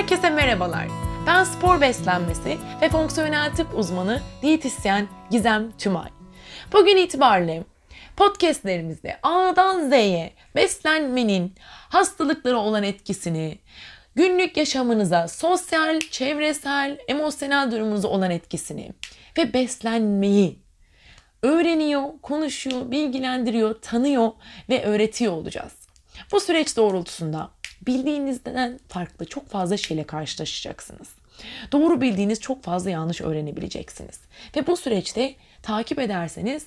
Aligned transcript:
Herkese 0.00 0.30
merhabalar. 0.30 0.88
Ben 1.26 1.44
spor 1.44 1.80
beslenmesi 1.80 2.58
ve 2.82 2.88
fonksiyonel 2.88 3.54
tıp 3.54 3.78
uzmanı 3.78 4.20
diyetisyen 4.42 5.08
Gizem 5.30 5.72
Tümay. 5.78 6.10
Bugün 6.72 6.96
itibariyle 6.96 7.64
podcastlerimizde 8.16 9.18
A'dan 9.22 9.90
Z'ye 9.90 10.32
beslenmenin 10.54 11.54
hastalıklara 11.88 12.56
olan 12.56 12.82
etkisini, 12.82 13.58
günlük 14.14 14.56
yaşamınıza 14.56 15.28
sosyal, 15.28 16.00
çevresel, 16.00 16.98
emosyonel 17.08 17.70
durumunuza 17.70 18.08
olan 18.08 18.30
etkisini 18.30 18.92
ve 19.38 19.52
beslenmeyi 19.52 20.58
öğreniyor, 21.42 22.04
konuşuyor, 22.22 22.90
bilgilendiriyor, 22.90 23.82
tanıyor 23.82 24.32
ve 24.68 24.84
öğretiyor 24.84 25.32
olacağız. 25.32 25.72
Bu 26.32 26.40
süreç 26.40 26.76
doğrultusunda 26.76 27.59
bildiğinizden 27.86 28.80
farklı 28.88 29.24
çok 29.26 29.48
fazla 29.48 29.76
şeyle 29.76 30.04
karşılaşacaksınız. 30.04 31.08
Doğru 31.72 32.00
bildiğiniz 32.00 32.40
çok 32.40 32.62
fazla 32.62 32.90
yanlış 32.90 33.20
öğrenebileceksiniz. 33.20 34.20
Ve 34.56 34.66
bu 34.66 34.76
süreçte 34.76 35.34
takip 35.62 35.98
ederseniz 35.98 36.66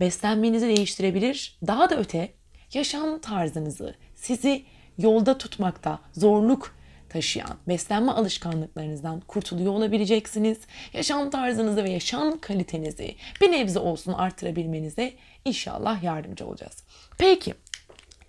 beslenmenizi 0.00 0.66
değiştirebilir. 0.68 1.58
Daha 1.66 1.90
da 1.90 1.96
öte 1.96 2.32
yaşam 2.74 3.18
tarzınızı, 3.20 3.94
sizi 4.14 4.64
yolda 4.98 5.38
tutmakta 5.38 5.98
zorluk 6.12 6.74
taşıyan 7.08 7.56
beslenme 7.68 8.12
alışkanlıklarınızdan 8.12 9.20
kurtuluyor 9.20 9.72
olabileceksiniz. 9.72 10.58
Yaşam 10.92 11.30
tarzınızı 11.30 11.84
ve 11.84 11.90
yaşam 11.90 12.38
kalitenizi 12.40 13.16
bir 13.40 13.52
nebze 13.52 13.78
olsun 13.78 14.12
artırabilmenize 14.12 15.12
inşallah 15.44 16.02
yardımcı 16.02 16.46
olacağız. 16.46 16.84
Peki 17.18 17.54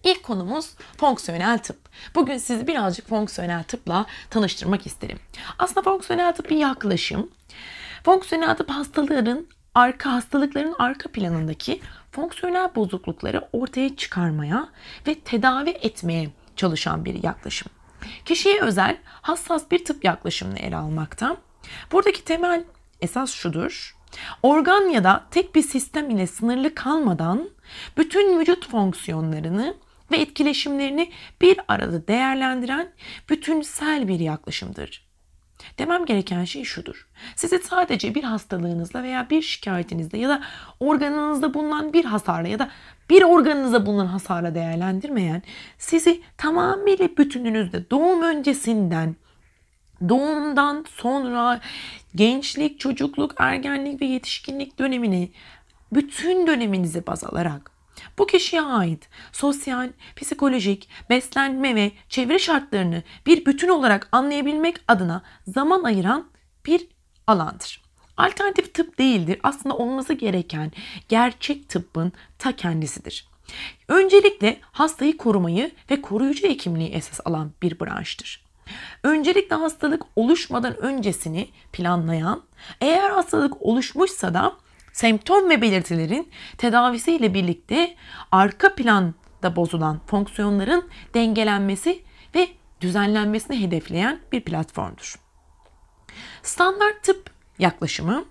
İlk 0.05 0.23
konumuz 0.23 0.69
fonksiyonel 0.97 1.59
tıp. 1.59 1.77
Bugün 2.15 2.37
sizi 2.37 2.67
birazcık 2.67 3.07
fonksiyonel 3.07 3.63
tıpla 3.63 4.05
tanıştırmak 4.29 4.85
isterim. 4.85 5.19
Aslında 5.59 5.81
fonksiyonel 5.81 6.35
tıp 6.35 6.49
bir 6.49 6.57
yaklaşım. 6.57 7.29
Fonksiyonel 8.03 8.57
tıp 8.57 8.69
hastaların 8.69 9.47
arka 9.75 10.11
hastalıkların 10.11 10.75
arka 10.79 11.11
planındaki 11.11 11.81
fonksiyonel 12.11 12.75
bozuklukları 12.75 13.47
ortaya 13.53 13.95
çıkarmaya 13.95 14.69
ve 15.07 15.15
tedavi 15.15 15.69
etmeye 15.69 16.29
çalışan 16.55 17.05
bir 17.05 17.23
yaklaşım. 17.23 17.71
Kişiye 18.25 18.61
özel 18.61 18.97
hassas 19.05 19.71
bir 19.71 19.85
tıp 19.85 20.05
yaklaşımını 20.05 20.59
ele 20.59 20.75
almakta. 20.75 21.37
Buradaki 21.91 22.23
temel 22.23 22.63
esas 23.01 23.31
şudur. 23.31 23.95
Organ 24.43 24.89
ya 24.89 25.03
da 25.03 25.25
tek 25.31 25.55
bir 25.55 25.61
sistem 25.61 26.09
ile 26.09 26.27
sınırlı 26.27 26.75
kalmadan 26.75 27.49
bütün 27.97 28.39
vücut 28.39 28.69
fonksiyonlarını 28.69 29.75
ve 30.11 30.17
etkileşimlerini 30.17 31.11
bir 31.41 31.59
arada 31.67 32.07
değerlendiren 32.07 32.91
bütünsel 33.29 34.07
bir 34.07 34.19
yaklaşımdır. 34.19 35.05
Demem 35.79 36.05
gereken 36.05 36.43
şey 36.43 36.63
şudur. 36.63 37.07
Size 37.35 37.59
sadece 37.59 38.15
bir 38.15 38.23
hastalığınızla 38.23 39.03
veya 39.03 39.29
bir 39.29 39.41
şikayetinizle 39.41 40.17
ya 40.17 40.29
da 40.29 40.43
organınızda 40.79 41.53
bulunan 41.53 41.93
bir 41.93 42.05
hasarla 42.05 42.47
ya 42.47 42.59
da 42.59 42.69
bir 43.09 43.23
organınızda 43.23 43.85
bulunan 43.85 44.05
hasarla 44.05 44.55
değerlendirmeyen, 44.55 45.41
sizi 45.77 46.21
tamamıyla 46.37 47.09
bütününüzde 47.17 47.89
doğum 47.89 48.21
öncesinden 48.21 49.15
doğumdan 50.09 50.85
sonra 50.89 51.61
gençlik, 52.15 52.79
çocukluk, 52.79 53.33
ergenlik 53.37 54.01
ve 54.01 54.05
yetişkinlik 54.05 54.79
dönemini 54.79 55.31
bütün 55.91 56.47
döneminizi 56.47 57.07
baz 57.07 57.23
alarak 57.23 57.74
bu 58.17 58.27
kişiye 58.27 58.61
ait 58.61 59.09
sosyal, 59.31 59.89
psikolojik, 60.15 60.89
beslenme 61.09 61.75
ve 61.75 61.91
çevre 62.09 62.39
şartlarını 62.39 63.03
bir 63.25 63.45
bütün 63.45 63.69
olarak 63.69 64.09
anlayabilmek 64.11 64.75
adına 64.87 65.23
zaman 65.47 65.83
ayıran 65.83 66.27
bir 66.65 66.87
alandır. 67.27 67.81
Alternatif 68.17 68.73
tıp 68.73 68.97
değildir. 68.99 69.39
Aslında 69.43 69.77
olması 69.77 70.13
gereken 70.13 70.71
gerçek 71.09 71.69
tıbbın 71.69 72.13
ta 72.39 72.55
kendisidir. 72.55 73.27
Öncelikle 73.87 74.59
hastayı 74.61 75.17
korumayı 75.17 75.71
ve 75.91 76.01
koruyucu 76.01 76.47
hekimliği 76.47 76.89
esas 76.89 77.19
alan 77.25 77.51
bir 77.61 77.79
branştır. 77.79 78.45
Öncelikle 79.03 79.55
hastalık 79.55 80.03
oluşmadan 80.15 80.77
öncesini 80.77 81.49
planlayan, 81.73 82.43
eğer 82.81 83.09
hastalık 83.09 83.61
oluşmuşsa 83.61 84.33
da 84.33 84.55
semptom 84.95 85.49
ve 85.49 85.61
belirtilerin 85.61 86.29
tedavisiyle 86.57 87.33
birlikte 87.33 87.95
arka 88.31 88.75
planda 88.75 89.55
bozulan 89.55 89.99
fonksiyonların 90.07 90.89
dengelenmesi 91.13 92.03
ve 92.35 92.47
düzenlenmesini 92.81 93.61
hedefleyen 93.61 94.19
bir 94.31 94.41
platformdur. 94.41 95.15
Standart 96.43 97.03
tıp 97.03 97.29
yaklaşımı 97.59 98.25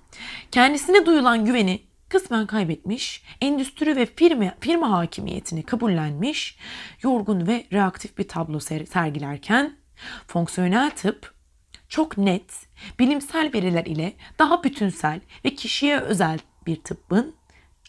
kendisine 0.50 1.06
duyulan 1.06 1.44
güveni 1.44 1.82
kısmen 2.08 2.46
kaybetmiş, 2.46 3.22
endüstri 3.40 3.96
ve 3.96 4.06
firma, 4.06 4.54
firma 4.60 4.90
hakimiyetini 4.90 5.62
kabullenmiş, 5.62 6.58
yorgun 7.02 7.46
ve 7.46 7.66
reaktif 7.72 8.18
bir 8.18 8.28
tablo 8.28 8.60
sergilerken 8.60 9.76
fonksiyonel 10.26 10.90
tıp 10.90 11.34
çok 11.88 12.18
net, 12.18 12.66
bilimsel 12.98 13.50
veriler 13.54 13.86
ile 13.86 14.12
daha 14.38 14.64
bütünsel 14.64 15.20
ve 15.44 15.54
kişiye 15.54 16.00
özel 16.00 16.38
bir 16.66 16.82
tıbbın 16.82 17.34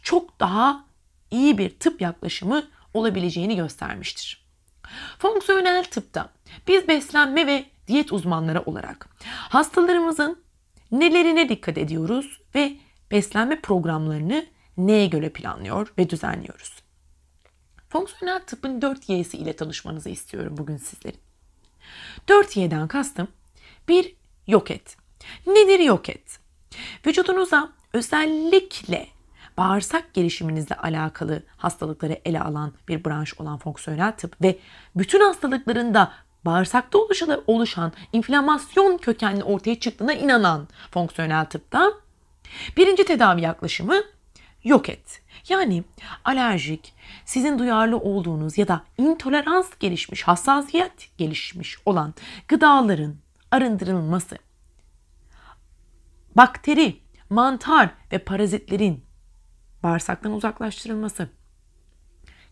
çok 0.03 0.39
daha 0.39 0.85
iyi 1.31 1.57
bir 1.57 1.69
tıp 1.79 2.01
yaklaşımı 2.01 2.67
olabileceğini 2.93 3.55
göstermiştir. 3.55 4.45
Fonksiyonel 5.19 5.83
tıpta 5.83 6.29
biz 6.67 6.87
beslenme 6.87 7.47
ve 7.47 7.65
diyet 7.87 8.13
uzmanları 8.13 8.61
olarak 8.61 9.09
hastalarımızın 9.27 10.43
nelerine 10.91 11.49
dikkat 11.49 11.77
ediyoruz 11.77 12.41
ve 12.55 12.77
beslenme 13.11 13.61
programlarını 13.61 14.45
neye 14.77 15.07
göre 15.07 15.29
planlıyor 15.29 15.93
ve 15.97 16.09
düzenliyoruz. 16.09 16.75
Fonksiyonel 17.89 18.39
tıbbın 18.45 18.81
4 18.81 19.09
Y'si 19.09 19.37
ile 19.37 19.55
tanışmanızı 19.55 20.09
istiyorum 20.09 20.55
bugün 20.57 20.77
sizlerin. 20.77 21.19
4 22.27 22.57
Y'den 22.57 22.87
kastım 22.87 23.27
bir 23.87 24.15
yok 24.47 24.71
et. 24.71 24.97
Nedir 25.47 25.79
yok 25.79 26.09
et? 26.09 26.39
Vücudunuza 27.05 27.71
özellikle 27.95 29.07
bağırsak 29.57 30.13
gelişiminizle 30.13 30.75
alakalı 30.75 31.43
hastalıkları 31.57 32.19
ele 32.25 32.41
alan 32.41 32.73
bir 32.87 33.05
branş 33.05 33.39
olan 33.39 33.57
fonksiyonel 33.57 34.11
tıp 34.11 34.41
ve 34.41 34.59
bütün 34.95 35.19
hastalıkların 35.19 35.93
da 35.93 36.11
bağırsakta 36.45 36.97
oluşan 37.47 37.93
inflamasyon 38.13 38.97
kökenli 38.97 39.43
ortaya 39.43 39.79
çıktığına 39.79 40.13
inanan 40.13 40.67
fonksiyonel 40.91 41.45
tıpta 41.45 41.91
birinci 42.77 43.05
tedavi 43.05 43.41
yaklaşımı 43.41 43.95
yok 44.63 44.89
et. 44.89 45.21
Yani 45.49 45.83
alerjik, 46.25 46.93
sizin 47.25 47.59
duyarlı 47.59 47.97
olduğunuz 47.97 48.57
ya 48.57 48.67
da 48.67 48.83
intolerans 48.97 49.69
gelişmiş, 49.79 50.23
hassasiyet 50.23 51.17
gelişmiş 51.17 51.77
olan 51.85 52.13
gıdaların 52.47 53.15
arındırılması. 53.51 54.37
Bakteri 56.35 57.04
mantar 57.29 57.89
ve 58.11 58.17
parazitlerin 58.17 59.05
bağırsaktan 59.83 60.31
uzaklaştırılması, 60.31 61.29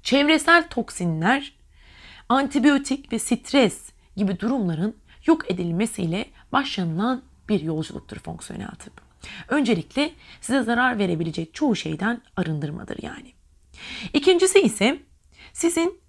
çevresel 0.03 0.69
toksinler, 0.69 1.53
antibiyotik 2.29 3.13
ve 3.13 3.19
stres 3.19 3.89
gibi 4.15 4.39
durumların 4.39 4.97
yok 5.25 5.51
edilmesiyle 5.51 6.25
başlanılan 6.51 7.23
bir 7.49 7.61
yolculuktur 7.61 8.17
fonksiyonel 8.17 8.67
tıp. 8.67 9.01
Öncelikle 9.47 10.11
size 10.41 10.63
zarar 10.63 10.97
verebilecek 10.97 11.53
çoğu 11.53 11.75
şeyden 11.75 12.21
arındırmadır 12.35 12.97
yani. 13.01 13.33
İkincisi 14.13 14.59
ise 14.59 14.99
sizin 15.53 16.02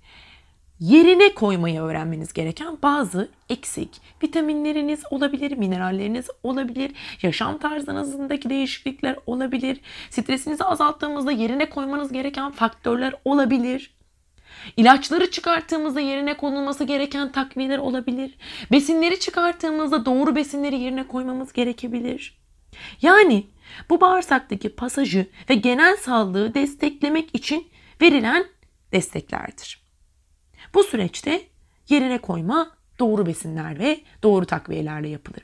yerine 0.85 1.35
koymayı 1.35 1.81
öğrenmeniz 1.81 2.33
gereken 2.33 2.79
bazı 2.83 3.29
eksik 3.49 3.91
vitaminleriniz 4.23 5.03
olabilir, 5.11 5.53
mineralleriniz 5.57 6.27
olabilir, 6.43 6.93
yaşam 7.23 7.59
tarzınızdaki 7.59 8.51
değişiklikler 8.51 9.17
olabilir, 9.27 9.81
stresinizi 10.11 10.65
azalttığımızda 10.65 11.33
yerine 11.33 11.71
koymanız 11.71 12.13
gereken 12.13 12.51
faktörler 12.51 13.15
olabilir. 13.25 13.95
İlaçları 14.77 15.31
çıkarttığımızda 15.31 16.01
yerine 16.01 16.37
konulması 16.37 16.85
gereken 16.85 17.33
takviyeler 17.33 17.79
olabilir. 17.79 18.35
Besinleri 18.73 19.21
çıkarttığımızda 19.21 20.07
doğru 20.07 20.37
besinleri 20.37 20.79
yerine 20.79 21.09
koymamız 21.09 21.53
gerekebilir. 21.53 22.39
Yani 23.03 23.47
bu 23.91 24.01
bağırsaktaki 24.01 24.69
pasajı 24.69 25.27
ve 25.51 25.55
genel 25.55 25.97
sağlığı 25.97 26.55
desteklemek 26.55 27.35
için 27.35 27.67
verilen 28.03 28.45
desteklerdir. 28.93 29.84
Bu 30.75 30.85
süreçte 30.85 31.43
yerine 31.89 32.19
koyma 32.19 32.71
doğru 32.99 33.27
besinler 33.27 33.79
ve 33.79 34.01
doğru 34.23 34.47
takviyelerle 34.47 35.09
yapılır. 35.09 35.43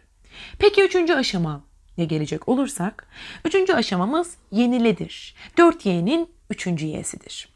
Peki 0.59 0.83
üçüncü 0.83 1.15
aşama 1.15 1.65
ne 1.99 2.05
gelecek 2.05 2.49
olursak? 2.49 3.09
Üçüncü 3.45 3.73
aşamamız 3.73 4.35
yeniledir. 4.51 5.35
4Y'nin 5.57 6.31
üçüncü 6.51 6.87
Y'sidir. 6.87 7.49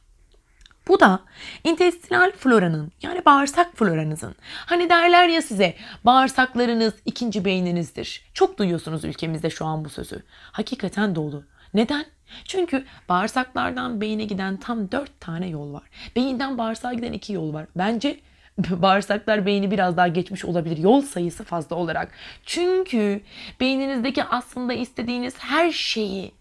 Bu 0.88 1.00
da 1.00 1.20
intestinal 1.64 2.32
floranın 2.32 2.92
yani 3.02 3.24
bağırsak 3.24 3.76
floranızın. 3.76 4.34
Hani 4.66 4.90
derler 4.90 5.28
ya 5.28 5.42
size 5.42 5.74
bağırsaklarınız 6.04 6.94
ikinci 7.04 7.44
beyninizdir. 7.44 8.30
Çok 8.34 8.58
duyuyorsunuz 8.58 9.04
ülkemizde 9.04 9.50
şu 9.50 9.64
an 9.64 9.84
bu 9.84 9.88
sözü. 9.88 10.22
Hakikaten 10.52 11.14
dolu. 11.14 11.44
Neden? 11.74 12.06
Çünkü 12.44 12.84
bağırsaklardan 13.08 14.00
beyine 14.00 14.24
giden 14.24 14.56
tam 14.56 14.92
dört 14.92 15.20
tane 15.20 15.48
yol 15.48 15.72
var. 15.72 15.82
Beyinden 16.16 16.58
bağırsağa 16.58 16.92
giden 16.92 17.12
iki 17.12 17.32
yol 17.32 17.54
var. 17.54 17.66
Bence 17.76 18.20
bağırsaklar 18.58 19.46
beyni 19.46 19.70
biraz 19.70 19.96
daha 19.96 20.08
geçmiş 20.08 20.44
olabilir 20.44 20.76
yol 20.76 21.02
sayısı 21.02 21.44
fazla 21.44 21.76
olarak. 21.76 22.12
Çünkü 22.46 23.20
beyninizdeki 23.60 24.24
aslında 24.24 24.72
istediğiniz 24.72 25.34
her 25.38 25.70
şeyi 25.72 26.32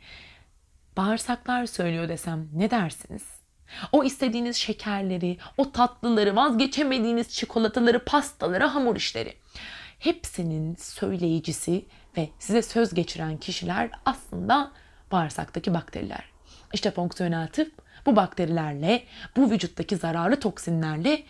bağırsaklar 0.97 1.65
söylüyor 1.65 2.09
desem 2.09 2.47
ne 2.53 2.71
dersiniz? 2.71 3.23
O 3.91 4.03
istediğiniz 4.03 4.55
şekerleri, 4.55 5.37
o 5.57 5.71
tatlıları, 5.71 6.35
vazgeçemediğiniz 6.35 7.29
çikolataları, 7.29 8.05
pastaları, 8.05 8.65
hamur 8.65 8.95
işleri. 8.95 9.33
Hepsinin 9.99 10.75
söyleyicisi 10.75 11.85
ve 12.17 12.29
size 12.39 12.61
söz 12.61 12.93
geçiren 12.93 13.37
kişiler 13.37 13.89
aslında 14.05 14.71
bağırsaktaki 15.13 15.73
bakteriler. 15.73 16.23
İşte 16.73 16.91
fonksiyonel 16.91 17.47
tıp 17.47 17.71
bu 18.05 18.15
bakterilerle, 18.15 19.03
bu 19.35 19.51
vücuttaki 19.51 19.95
zararlı 19.95 20.39
toksinlerle 20.39 21.23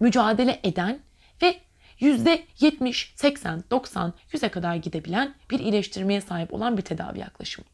mücadele 0.00 0.60
eden 0.64 0.98
ve 1.42 1.56
%70, 2.00 3.06
80, 3.16 3.64
90, 3.70 4.12
100'e 4.32 4.48
kadar 4.48 4.76
gidebilen 4.76 5.34
bir 5.50 5.58
iyileştirmeye 5.58 6.20
sahip 6.20 6.54
olan 6.54 6.76
bir 6.76 6.82
tedavi 6.82 7.18
yaklaşımı. 7.18 7.66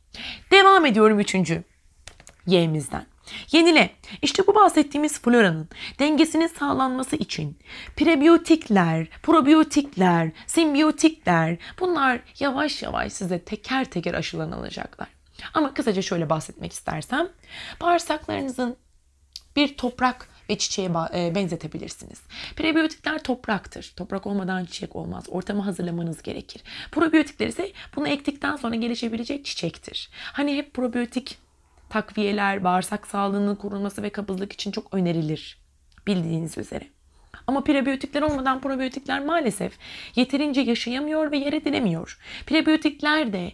Devam 0.51 0.87
ediyorum 0.87 1.21
üçüncü 1.21 1.65
Y'mizden. 2.47 3.07
Yenile. 3.53 3.91
İşte 4.23 4.47
bu 4.47 4.55
bahsettiğimiz 4.55 5.21
floranın 5.21 5.69
dengesinin 5.99 6.47
sağlanması 6.47 7.17
için 7.17 7.59
prebiyotikler, 7.97 9.09
probiyotikler, 9.23 10.31
simbiyotikler 10.47 11.57
bunlar 11.81 12.21
yavaş 12.39 12.83
yavaş 12.83 13.13
size 13.13 13.39
teker 13.39 13.85
teker 13.85 14.15
aşılanılacaklar. 14.15 15.18
Ama 15.55 15.75
kısaca 15.75 16.03
şöyle 16.03 16.31
bahsetmek 16.31 16.73
istersem 16.73 17.29
bağırsaklarınızın 17.81 18.77
bir 19.57 19.77
toprak 19.77 20.29
ve 20.51 20.59
çiçeğe 20.59 20.91
e, 21.15 21.35
benzetebilirsiniz. 21.35 22.21
Prebiyotikler 22.57 23.23
topraktır. 23.23 23.93
Toprak 23.97 24.27
olmadan 24.27 24.65
çiçek 24.65 24.97
olmaz. 24.97 25.25
Ortamı 25.29 25.63
hazırlamanız 25.63 26.23
gerekir. 26.23 26.63
Probiyotikler 26.93 27.47
ise 27.47 27.73
bunu 27.97 28.09
ektikten 28.09 28.57
sonra 28.57 28.75
gelişebilecek 28.75 29.45
çiçektir. 29.45 30.11
Hani 30.13 30.57
hep 30.57 30.75
probiyotik 30.75 31.39
takviyeler 31.91 32.65
bağırsak 32.65 33.07
sağlığının 33.07 33.57
korunması 33.57 34.03
ve 34.03 34.11
kabızlık 34.11 34.53
için 34.53 34.71
çok 34.73 34.95
önerilir. 34.95 35.59
Bildiğiniz 36.07 36.59
üzere. 36.59 36.98
Ama 37.49 37.65
prebiyotikler 37.65 38.23
olmadan 38.23 38.61
probiyotikler 38.61 39.25
maalesef 39.25 39.79
yeterince 40.17 40.61
yaşayamıyor 40.61 41.33
ve 41.33 41.37
yer 41.37 41.53
edilemiyor. 41.53 42.19
Prebiyotikler 42.47 43.33
de 43.33 43.53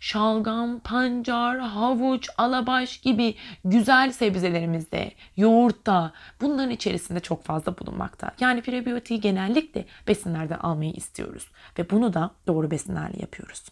şalgam, 0.00 0.80
pancar, 0.80 1.58
havuç, 1.58 2.28
alabaş 2.38 2.98
gibi 3.00 3.34
güzel 3.64 4.12
sebzelerimizde, 4.12 5.12
yoğurtta 5.36 6.12
bunların 6.40 6.70
içerisinde 6.70 7.20
çok 7.20 7.44
fazla 7.44 7.78
bulunmakta. 7.78 8.30
Yani 8.40 8.62
prebiyotiği 8.62 9.20
genellikle 9.20 9.84
besinlerden 10.08 10.58
almayı 10.58 10.92
istiyoruz 10.92 11.50
ve 11.78 11.90
bunu 11.90 12.14
da 12.14 12.30
doğru 12.46 12.70
besinlerle 12.70 13.20
yapıyoruz. 13.20 13.64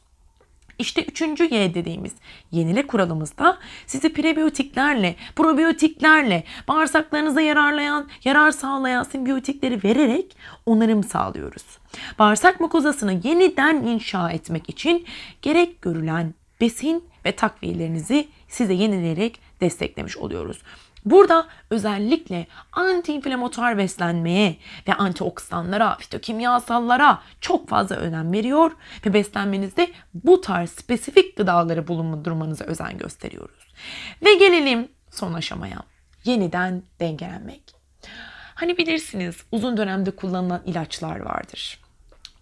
İşte 0.81 1.05
üçüncü 1.05 1.55
Y 1.55 1.75
dediğimiz 1.75 2.12
yenile 2.53 2.87
kuralımızda 2.87 3.59
sizi 3.87 4.12
prebiyotiklerle, 4.12 5.17
probiyotiklerle, 5.37 6.44
bağırsaklarınıza 6.69 7.41
yararlayan, 7.41 8.09
yarar 8.25 8.50
sağlayan 8.50 9.03
simbiyotikleri 9.03 9.85
vererek 9.85 10.37
onarım 10.67 11.05
sağlıyoruz. 11.05 11.65
Bağırsak 12.19 12.61
mukozasını 12.61 13.21
yeniden 13.25 13.77
inşa 13.77 14.31
etmek 14.31 14.69
için 14.69 15.06
gerek 15.43 15.82
görülen 15.82 16.35
besin 16.61 17.05
ve 17.25 17.32
takviyelerinizi 17.32 18.29
size 18.49 18.73
yenileyerek 18.73 19.41
desteklemiş 19.61 20.17
oluyoruz. 20.17 20.62
Burada 21.05 21.47
özellikle 21.70 22.47
antiinflamatuar 22.73 23.79
beslenmeye 23.79 24.56
ve 24.88 24.94
antioksidanlara, 24.94 25.97
fitokimyasallara 25.97 27.23
çok 27.41 27.69
fazla 27.69 27.97
önem 27.97 28.32
veriyor 28.32 28.73
ve 29.06 29.14
beslenmenizde 29.14 29.91
bu 30.14 30.41
tarz 30.41 30.70
spesifik 30.70 31.37
gıdaları 31.37 31.88
bulundurmanıza 31.88 32.64
özen 32.64 32.99
gösteriyoruz. 32.99 33.73
Ve 34.25 34.35
gelelim 34.35 34.88
son 35.11 35.32
aşamaya. 35.32 35.82
Yeniden 36.25 36.82
dengelenmek. 37.00 37.62
Hani 38.55 38.79
bilirsiniz 38.79 39.37
uzun 39.53 39.76
dönemde 39.76 40.11
kullanılan 40.11 40.62
ilaçlar 40.67 41.20
vardır. 41.20 41.81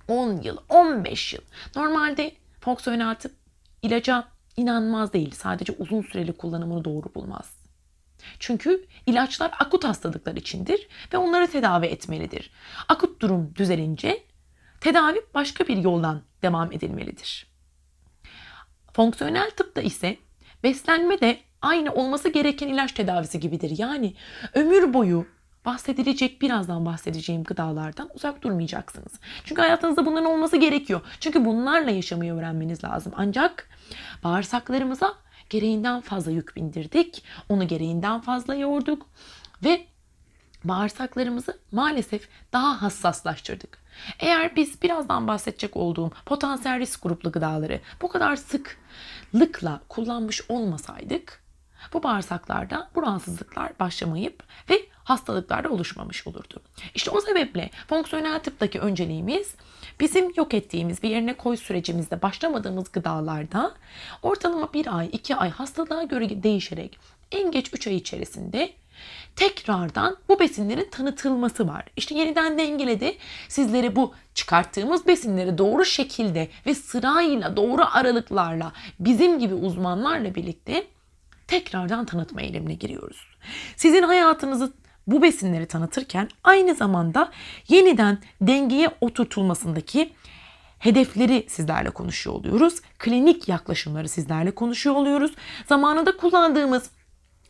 10 0.09 0.43
yıl, 0.43 0.57
15 0.69 1.35
yıl. 1.35 1.41
Normalde 1.77 2.33
fonksiyonel 2.61 3.15
tıp 3.15 3.33
ilaca 3.83 4.25
inanmaz 4.57 5.13
değil. 5.13 5.31
Sadece 5.35 5.73
uzun 5.79 6.03
süreli 6.03 6.33
kullanımını 6.33 6.85
doğru 6.85 7.15
bulmaz. 7.15 7.58
Çünkü 8.39 8.87
ilaçlar 9.07 9.51
akut 9.59 9.85
hastalıklar 9.85 10.37
içindir 10.37 10.89
ve 11.13 11.19
onları 11.19 11.47
tedavi 11.47 11.87
etmelidir. 11.87 12.51
Akut 12.89 13.23
durum 13.23 13.55
düzelince 13.57 14.23
tedavi 14.81 15.21
başka 15.35 15.69
bir 15.69 15.77
yoldan 15.77 16.23
devam 16.43 16.73
edilmelidir. 16.73 17.47
Fonksiyonel 18.93 19.51
tıpta 19.51 19.81
ise 19.81 20.17
beslenme 20.63 21.21
de 21.21 21.39
aynı 21.63 21.93
olması 21.93 22.29
gereken 22.29 22.69
ilaç 22.69 22.93
tedavisi 22.93 23.41
gibidir. 23.41 23.79
Yani 23.79 24.15
ömür 24.55 24.95
boyu 24.95 25.27
bahsedilecek 25.65 26.43
birazdan 26.43 26.87
bahsedeceğim 26.87 27.45
gıdalardan 27.45 28.11
uzak 28.15 28.43
durmayacaksınız. 28.43 29.13
Çünkü 29.45 29.61
hayatınızda 29.61 30.07
bunların 30.07 30.31
olması 30.31 30.57
gerekiyor. 30.57 31.01
Çünkü 31.21 31.45
bunlarla 31.45 31.91
yaşamayı 31.91 32.33
öğrenmeniz 32.33 32.85
lazım. 32.85 33.13
Ancak 33.17 33.69
bağırsaklarımıza 34.25 35.15
gereğinden 35.51 36.01
fazla 36.01 36.31
yük 36.31 36.57
bindirdik. 36.57 37.25
Onu 37.49 37.69
gereğinden 37.69 38.21
fazla 38.21 38.55
yorduk 38.55 39.07
ve 39.65 39.87
bağırsaklarımızı 40.65 41.59
maalesef 41.73 42.29
daha 42.53 42.83
hassaslaştırdık. 42.83 43.79
Eğer 44.19 44.57
biz 44.57 44.83
birazdan 44.83 45.29
bahsedecek 45.29 45.77
olduğum 45.77 46.11
potansiyel 46.27 46.79
risk 46.79 47.03
gruplu 47.03 47.33
gıdaları 47.33 47.81
bu 48.03 48.09
kadar 48.09 48.37
sıklıkla 48.37 49.81
kullanmış 49.89 50.43
olmasaydık 50.51 51.43
bu 51.93 52.03
bağırsaklarda 52.03 52.91
bu 52.95 53.03
rahatsızlıklar 53.03 53.73
başlamayıp 53.81 54.43
ve 54.71 54.89
hastalıklar 55.09 55.65
da 55.65 55.69
oluşmamış 55.69 56.27
olurdu. 56.27 56.61
İşte 56.95 57.11
o 57.11 57.21
sebeple 57.21 57.71
fonksiyonel 57.89 58.39
tıptaki 58.39 58.81
önceliğimiz 58.81 59.55
bizim 60.01 60.33
yok 60.37 60.55
ettiğimiz 60.55 61.03
bir 61.03 61.11
yerine 61.11 61.37
koy 61.37 61.57
sürecimizde 61.57 62.23
başlamadığımız 62.23 62.93
gıdalarda 62.93 63.75
ortalama 64.23 64.73
bir 64.73 64.99
ay, 64.99 65.09
iki 65.13 65.37
ay 65.37 65.51
hastalığa 65.51 66.03
göre 66.03 66.43
değişerek 66.43 66.99
en 67.33 67.51
geç 67.51 67.71
3 67.73 67.87
ay 67.87 67.97
içerisinde 67.97 68.71
tekrardan 69.37 70.17
bu 70.29 70.41
besinlerin 70.41 70.89
tanıtılması 70.91 71.69
var. 71.69 71.85
İşte 71.97 72.15
yeniden 72.15 72.59
dengeledi 72.59 73.17
sizlere 73.49 73.97
bu 73.97 74.15
çıkarttığımız 74.35 75.07
besinleri 75.07 75.59
doğru 75.59 75.85
şekilde 75.85 76.49
ve 76.67 76.75
sırayla 76.75 77.57
doğru 77.57 77.83
aralıklarla 77.93 78.73
bizim 79.01 79.39
gibi 79.39 79.55
uzmanlarla 79.55 80.35
birlikte 80.35 80.87
tekrardan 81.47 82.07
tanıtma 82.07 82.43
eylemine 82.43 82.75
giriyoruz. 82.75 83.27
Sizin 83.77 84.03
hayatınızı 84.03 84.73
bu 85.09 85.23
besinleri 85.23 85.67
tanıtırken 85.67 86.29
aynı 86.45 86.75
zamanda 86.75 87.31
yeniden 87.69 88.19
dengeye 88.41 88.91
oturtulmasındaki 89.01 90.13
hedefleri 90.79 91.47
sizlerle 91.49 91.91
konuşuyor 91.91 92.37
oluyoruz. 92.37 92.81
Klinik 92.99 93.49
yaklaşımları 93.49 94.09
sizlerle 94.09 94.51
konuşuyor 94.51 94.97
oluyoruz. 94.97 95.33
Zamanında 95.69 96.17
kullandığımız 96.17 96.91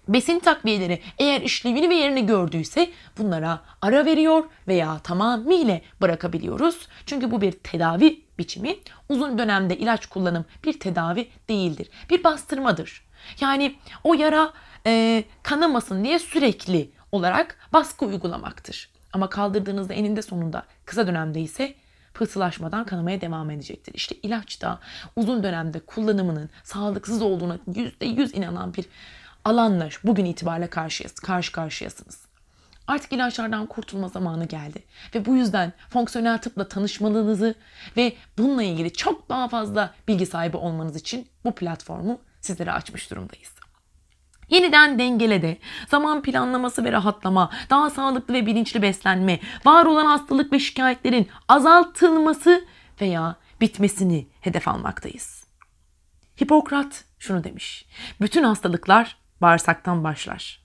besin 0.09 0.39
takviyeleri 0.39 1.01
eğer 1.19 1.41
işlevini 1.41 1.91
ve 1.91 1.95
yerini 1.95 2.27
gördüyse 2.27 2.91
bunlara 3.19 3.61
ara 3.83 4.05
veriyor 4.05 4.45
veya 4.69 4.99
tamamıyla 4.99 5.81
bırakabiliyoruz. 6.01 6.89
Çünkü 7.07 7.31
bu 7.31 7.41
bir 7.41 7.53
tedavi 7.53 8.23
biçimi. 8.39 8.77
Uzun 9.09 9.39
dönemde 9.39 9.77
ilaç 9.77 10.07
kullanım 10.07 10.45
bir 10.65 10.81
tedavi 10.81 11.29
değildir. 11.49 11.91
Bir 12.11 12.25
bastırmadır. 12.25 13.09
Yani 13.41 13.75
o 14.05 14.15
yara 14.15 14.53
e, 14.87 15.25
kanamasın 15.43 16.05
diye 16.05 16.19
sürekli 16.19 16.91
olarak 17.13 17.59
baskı 17.73 18.07
uygulamaktır. 18.07 18.91
Ama 19.13 19.29
kaldırdığınızda 19.29 19.95
eninde 19.95 20.23
sonunda 20.23 20.63
kısa 20.85 21.07
dönemde 21.07 21.41
ise 21.41 21.75
pıhtılaşmadan 22.15 22.87
kanamaya 22.87 23.21
devam 23.21 23.51
edecektir. 23.51 23.95
İşte 23.95 24.17
ilaç 24.23 24.63
da 24.63 24.79
uzun 25.17 25.43
dönemde 25.43 25.81
kullanımının 25.81 26.51
sağlıksız 26.65 27.23
olduğuna 27.23 27.57
%100 27.57 28.37
inanan 28.37 28.75
bir 28.75 28.87
alanla 29.45 29.89
bugün 30.05 30.25
itibariyle 30.25 30.71
karşı, 30.71 31.15
karşı 31.15 31.53
karşıyasınız. 31.53 32.29
Artık 32.87 33.13
ilaçlardan 33.13 33.67
kurtulma 33.67 34.09
zamanı 34.09 34.45
geldi. 34.45 34.83
Ve 35.15 35.27
bu 35.27 35.37
yüzden 35.37 35.73
fonksiyonel 35.91 36.39
tıpla 36.39 36.69
tanışmanızı 36.69 37.55
ve 37.97 38.13
bununla 38.39 38.63
ilgili 38.63 38.93
çok 38.93 39.29
daha 39.29 39.49
fazla 39.49 39.95
bilgi 40.09 40.27
sahibi 40.27 40.57
olmanız 40.57 40.97
için 40.97 41.29
bu 41.45 41.55
platformu 41.55 42.21
sizlere 42.41 42.73
açmış 42.73 43.11
durumdayız. 43.11 43.58
Yeniden 44.51 44.99
dengelede, 44.99 45.59
zaman 45.89 46.23
planlaması 46.23 46.85
ve 46.85 46.93
rahatlama, 46.93 47.51
daha 47.71 47.91
sağlıklı 47.91 48.35
ve 48.35 48.47
bilinçli 48.47 48.83
beslenme, 48.83 49.41
var 49.65 49.87
olan 49.87 50.07
hastalık 50.07 50.53
ve 50.53 50.59
şikayetlerin 50.59 51.29
azaltılması 51.49 52.65
veya 53.01 53.37
bitmesini 53.61 54.27
hedef 54.41 54.69
almaktayız. 54.69 55.45
Hipokrat 56.43 57.05
şunu 57.19 57.45
demiş. 57.45 57.87
Bütün 58.21 58.43
hastalıklar 58.43 59.17
bağırsaktan 59.41 60.05
başlar. 60.05 60.61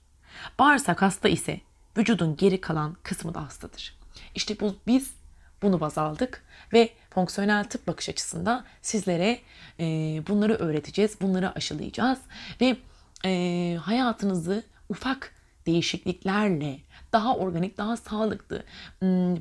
Bağırsak 0.60 1.02
hasta 1.02 1.30
ise 1.30 1.62
vücudun 1.98 2.36
geri 2.36 2.62
kalan 2.62 2.98
kısmı 3.04 3.34
da 3.34 3.44
hastadır. 3.44 3.98
İşte 4.36 4.60
bu, 4.60 4.75
biz 4.88 5.13
bunu 5.62 5.80
baz 5.80 5.98
aldık 5.98 6.46
ve 6.74 6.90
fonksiyonel 7.10 7.63
tıp 7.63 7.88
bakış 7.88 8.10
açısında 8.10 8.66
sizlere 8.82 9.40
e, 9.80 9.86
bunları 10.28 10.54
öğreteceğiz, 10.54 11.22
bunları 11.22 11.56
aşılayacağız 11.56 12.20
ve 12.62 12.78
e, 13.25 13.77
hayatınızı 13.82 14.63
ufak 14.89 15.32
değişikliklerle, 15.65 16.80
daha 17.13 17.36
organik, 17.36 17.77
daha 17.77 17.98
sağlıklı 17.98 18.63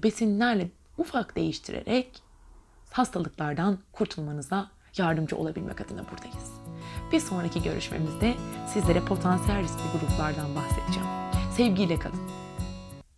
besinlerle 0.03 0.69
ufak 0.99 1.37
değiştirerek 1.37 2.23
hastalıklardan 2.91 3.79
kurtulmanıza 3.93 4.71
yardımcı 4.97 5.37
olabilmek 5.37 5.81
adına 5.81 6.05
buradayız. 6.11 6.53
Bir 7.12 7.21
sonraki 7.21 7.62
görüşmemizde 7.62 8.35
sizlere 8.73 9.01
potansiyel 9.05 9.62
riskli 9.62 9.99
gruplardan 9.99 10.57
bahsedeceğim. 10.57 11.09
Sevgiyle 11.57 11.99
kalın. 11.99 12.32